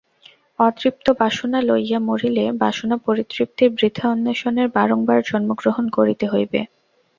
[0.59, 6.59] অতৃপ্ত বাসনা লইয়া মরিলে বাসনা-পরিতৃপ্তির বৃথা অন্বেষণে বারংবার জন্মগ্রহণ করিতে হইবে।